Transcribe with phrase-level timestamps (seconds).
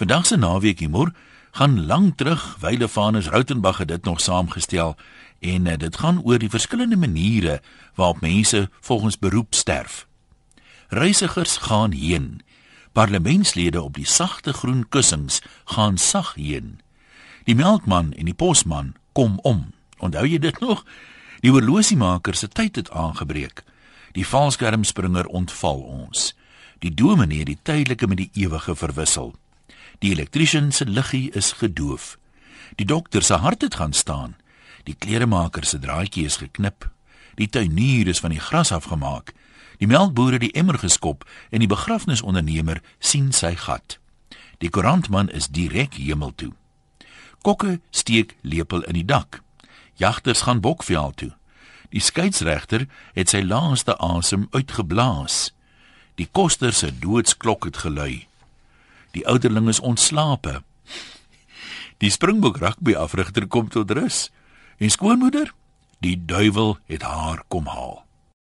[0.00, 1.12] Vandag se naweek humor
[1.50, 4.96] gaan lank terug, wyle Vanus Rautenbach het dit nog saamgestel
[5.38, 7.60] en uh, dit gaan oor die verskillende maniere
[7.94, 10.06] waarop mense volgens beroep sterf.
[10.88, 12.40] Reisigers gaan heen.
[12.92, 16.80] Parlementslede op die sagte groen kussings gaan sag heen.
[17.44, 19.74] Die melkman en die posman kom om.
[19.98, 20.84] Onthou jy dit nog?
[21.40, 23.64] Die horlosiemaker se tyd het aangebreek.
[24.12, 26.32] Die valskermspringer ontval ons.
[26.78, 29.34] Die dominee die tydelike met die ewige verwissel.
[30.00, 32.16] Die elektriesien se liggie is gedoof.
[32.76, 34.36] Die dokter se hart het gaan staan.
[34.84, 36.88] Die kleremaker se draadjie is geknip.
[37.34, 39.34] Die tuinier is van die gras afgemaak.
[39.76, 43.98] Die melkboere die emmer geskop en die begrafnisondernemer sien sy gat.
[44.60, 46.52] Die koerantman is direk hemel toe.
[47.44, 49.42] Kokke steek lepel in die dak.
[50.00, 51.32] Jagters gaan bokveld toe.
[51.92, 55.50] Die skeieregter het sy laaste asem uitgeblaas.
[56.16, 58.29] Die koster se doodsklok het gelui.
[59.10, 60.62] Die ouderling is ontslape.
[61.98, 64.30] Die Springbok rugby afrigter kom tot rus.
[64.78, 65.52] En skoonmoeder,
[66.00, 68.04] die duiwel het haar kom haal.